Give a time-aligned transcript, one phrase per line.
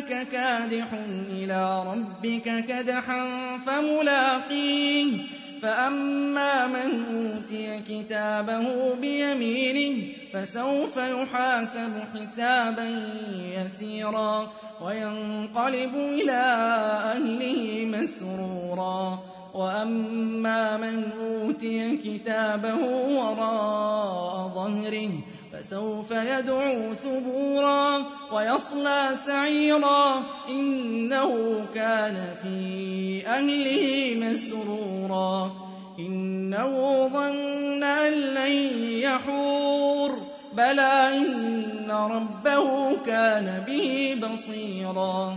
[0.00, 0.86] إنك كادح
[1.30, 3.22] إلى ربك كدحا
[3.66, 5.12] فملاقيه.
[5.62, 13.14] فأما من أوتي كتابه بيمينه فسوف يحاسب حسابا
[13.56, 14.50] يسيرا
[14.84, 16.42] وينقلب إلى
[17.12, 19.18] أهله مسرورا.
[19.54, 25.10] وأما من أوتي كتابه وراء ظهره
[25.60, 35.52] فسوف يدعو ثبورا ويصلى سعيرا إنه كان في أهله مسرورا
[35.98, 38.52] إنه ظن أن لن
[39.04, 40.18] يحور
[40.52, 45.36] بلى إن ربه كان به بصيرا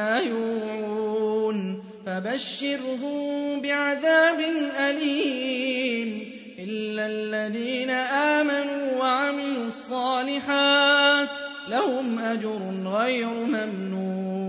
[0.00, 1.82] بما يوعون.
[2.06, 4.40] فبشرهم بعذاب
[4.78, 6.32] أليم.
[6.58, 11.28] إلا الذين آمنوا وعملوا الصالحات
[11.68, 14.39] لهم أجر غير ممنون.